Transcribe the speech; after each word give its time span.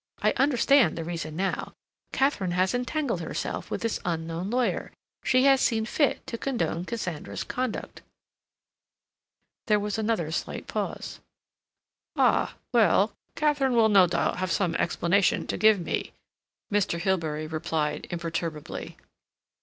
I 0.23 0.33
understand 0.37 0.97
the 0.97 1.03
reason 1.03 1.35
now. 1.35 1.75
Katharine 2.11 2.53
has 2.53 2.73
entangled 2.73 3.21
herself 3.21 3.69
with 3.69 3.81
this 3.81 3.99
unknown 4.03 4.49
lawyer; 4.49 4.91
she 5.23 5.43
has 5.43 5.61
seen 5.61 5.85
fit 5.85 6.25
to 6.25 6.39
condone 6.39 6.85
Cassandra's 6.85 7.43
conduct." 7.43 8.01
There 9.67 9.79
was 9.79 9.99
another 9.99 10.31
slight 10.31 10.65
pause. 10.65 11.19
"Ah, 12.15 12.55
well, 12.73 13.13
Katharine 13.35 13.75
will 13.75 13.89
no 13.89 14.07
doubt 14.07 14.37
have 14.37 14.51
some 14.51 14.73
explanation 14.77 15.45
to 15.45 15.55
give 15.55 15.79
me," 15.79 16.13
Mr. 16.73 16.99
Hilbery 16.99 17.45
replied 17.45 18.07
imperturbably. 18.09 18.97